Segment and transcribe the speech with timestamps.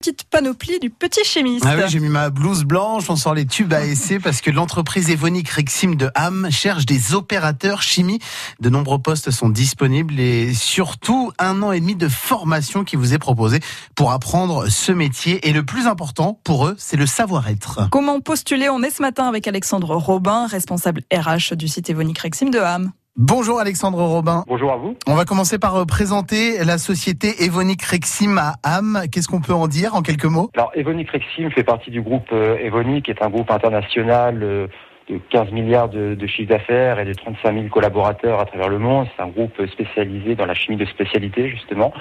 [0.00, 1.64] petite panoplie du petit chimiste.
[1.66, 4.52] Ah oui, j'ai mis ma blouse blanche, on sort les tubes à essai parce que
[4.52, 8.20] l'entreprise Evonik Rexim de Ham cherche des opérateurs chimie.
[8.60, 13.12] De nombreux postes sont disponibles et surtout un an et demi de formation qui vous
[13.12, 13.58] est proposé
[13.96, 15.46] pour apprendre ce métier.
[15.48, 17.88] Et le plus important pour eux, c'est le savoir-être.
[17.90, 18.68] Comment postuler?
[18.68, 22.92] On est ce matin avec Alexandre Robin, responsable RH du site Evonik Rexim de Ham.
[23.20, 24.44] Bonjour Alexandre Robin.
[24.46, 24.96] Bonjour à vous.
[25.08, 29.00] On va commencer par euh, présenter la société Evonik Rexim à Ham.
[29.10, 30.50] Qu'est-ce qu'on peut en dire en quelques mots?
[30.54, 34.68] Alors Evonik Rexim fait partie du groupe euh, Evonik, qui est un groupe international euh,
[35.10, 38.78] de 15 milliards de, de chiffre d'affaires et de 35 000 collaborateurs à travers le
[38.78, 39.08] monde.
[39.16, 41.92] C'est un groupe spécialisé dans la chimie de spécialité, justement.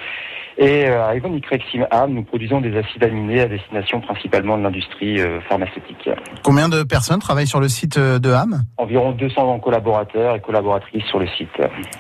[0.59, 5.19] Et à Evonik Rexim Ham, nous produisons des acides aminés à destination principalement de l'industrie
[5.19, 6.09] euh, pharmaceutique.
[6.43, 11.05] Combien de personnes travaillent sur le site euh, de Ham Environ 200 collaborateurs et collaboratrices
[11.05, 11.49] sur le site.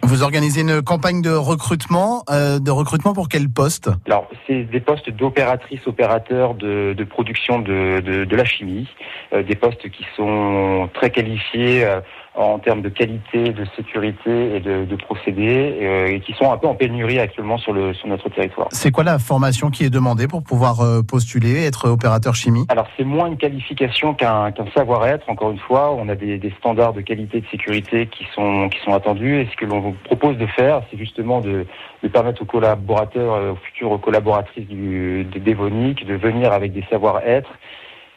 [0.01, 3.91] Vous organisez une campagne de recrutement, euh, de recrutement pour quel poste?
[4.07, 8.87] Alors, c'est des postes d'opératrices, opérateurs de, de production de, de, de la chimie,
[9.33, 11.99] euh, des postes qui sont très qualifiés euh,
[12.37, 16.57] en termes de qualité, de sécurité et de, de procédés, euh, et qui sont un
[16.57, 18.67] peu en pénurie actuellement sur, le, sur notre territoire.
[18.71, 22.65] C'est quoi la formation qui est demandée pour pouvoir euh, postuler, être opérateur chimie?
[22.69, 25.93] Alors, c'est moins une qualification qu'un qu'un savoir-être, encore une fois.
[25.93, 29.41] On a des, des standards de qualité et de sécurité qui sont, qui sont attendus,
[29.41, 31.65] et ce que l'on vous propose de faire, c'est justement de,
[32.03, 37.49] de permettre aux collaborateurs, aux futures collaboratrices du, de Dévonique de venir avec des savoir-être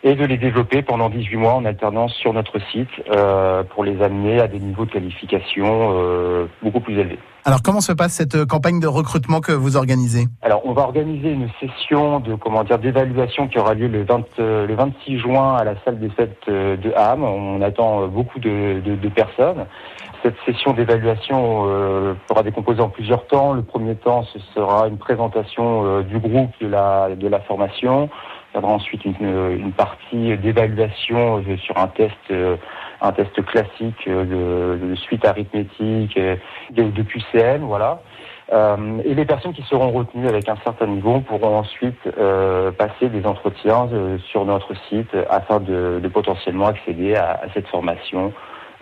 [0.03, 4.03] et de les développer pendant 18 mois en alternance sur notre site euh, pour les
[4.03, 7.19] amener à des niveaux de qualification euh, beaucoup plus élevés.
[7.51, 10.29] Alors comment se passe cette euh, campagne de recrutement que vous organisez?
[10.41, 14.25] Alors, on va organiser une session de comment dire d'évaluation qui aura lieu le, 20,
[14.39, 17.25] euh, 26 juin à la salle des fêtes euh, de Ham.
[17.25, 19.67] On attend beaucoup de, personnes.
[20.23, 21.65] Cette session d'évaluation
[22.29, 23.53] sera décomposée en plusieurs temps.
[23.53, 28.09] Le premier temps, ce sera une présentation du groupe de la, formation.
[28.55, 32.15] Il y aura ensuite une, partie d'évaluation sur un test,
[33.01, 38.03] un test classique euh, de, de suite arithmétique, de, de QCM, voilà.
[38.53, 43.09] Euh, et les personnes qui seront retenues avec un certain niveau pourront ensuite euh, passer
[43.09, 48.33] des entretiens euh, sur notre site afin de, de potentiellement accéder à, à cette formation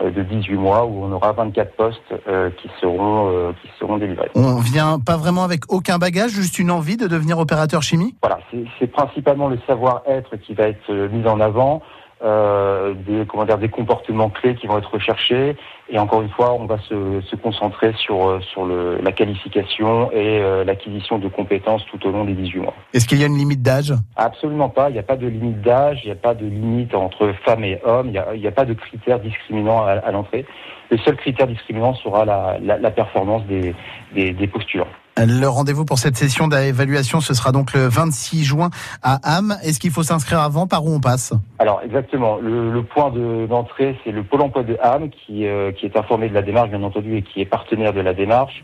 [0.02, 4.30] de 18 mois où on aura 24 postes euh, qui seront euh, qui seront délivrés.
[4.36, 8.14] On vient pas vraiment avec aucun bagage, juste une envie de devenir opérateur chimie?
[8.22, 8.38] Voilà,
[8.78, 11.82] c'est principalement le savoir-être qui va être mis en avant,
[12.22, 15.56] euh, des comment dire des comportements clés qui vont être recherchés.
[15.90, 20.10] Et encore une fois on va se, se concentrer sur euh, sur le, la qualification
[20.12, 22.74] et euh, l'acquisition de compétences tout au long des 18 mois.
[22.92, 23.94] Est-ce qu'il y a une limite d'âge?
[24.16, 26.94] Absolument pas, il n'y a pas de limite d'âge, il n'y a pas de limite
[26.94, 30.44] entre femmes et hommes, il n'y a, a pas de critères discriminants à, à l'entrée.
[30.90, 33.74] Le seul critère discriminant sera la, la, la performance des,
[34.14, 34.86] des, des postures.
[35.18, 38.70] Le rendez-vous pour cette session d'évaluation, ce sera donc le 26 juin
[39.02, 39.56] à Ham.
[39.64, 41.32] Est-ce qu'il faut s'inscrire avant Par où on passe?
[41.58, 45.72] Alors exactement, le, le point de- d'entrée, c'est le pôle emploi de Ham qui, euh,
[45.72, 48.62] qui est informé de la démarche, bien entendu, et qui est partenaire de la démarche.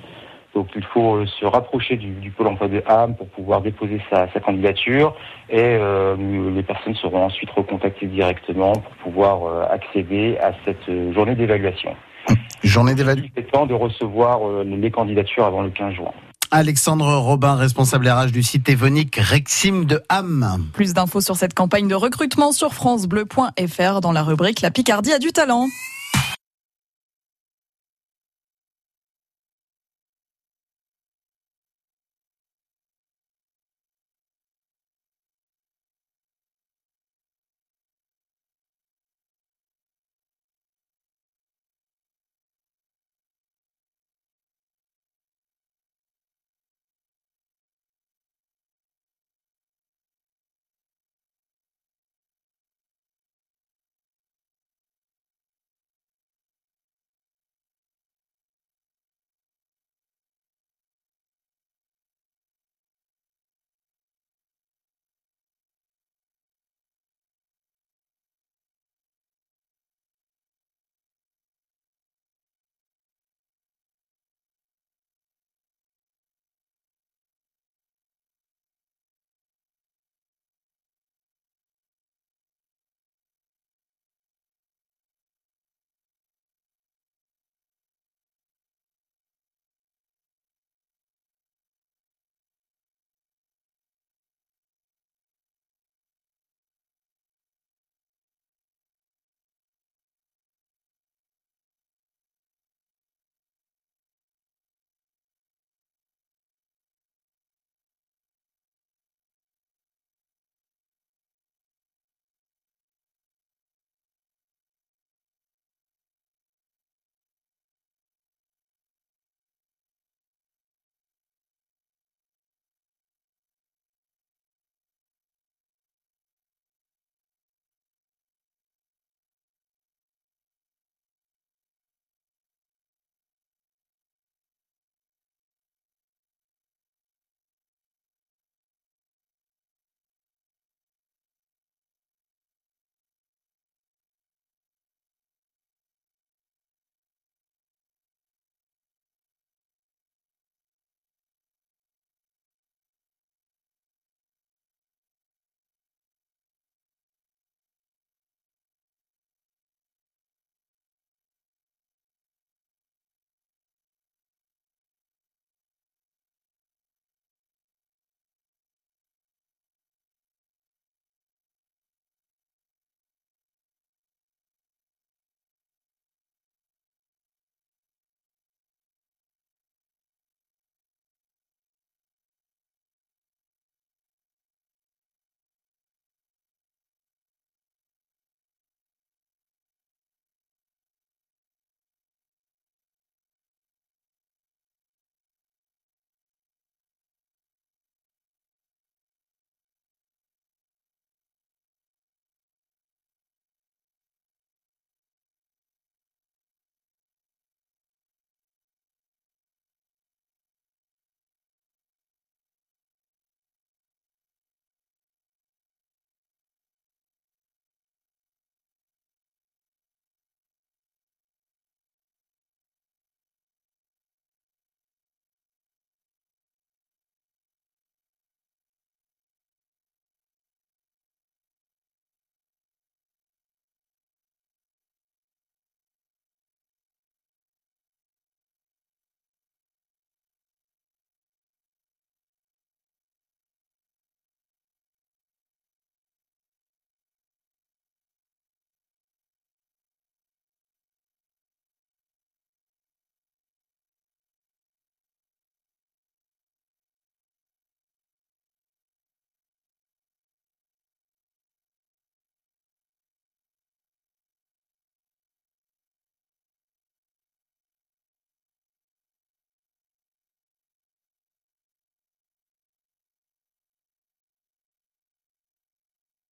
[0.54, 4.00] Donc il faut euh, se rapprocher du, du pôle emploi de Ham pour pouvoir déposer
[4.08, 5.16] sa, sa candidature
[5.50, 6.14] et euh,
[6.54, 11.96] les personnes seront ensuite recontactées directement pour pouvoir euh, accéder à cette journée d'évaluation.
[12.62, 13.32] Journée d'évaluation.
[13.36, 16.12] Il est temps de recevoir euh, les candidatures avant le 15 juin.
[16.50, 20.68] Alexandre Robin, responsable RH du site Evonik Rexim de Ham.
[20.72, 25.18] Plus d'infos sur cette campagne de recrutement sur francebleu.fr dans la rubrique La Picardie a
[25.18, 25.66] du talent.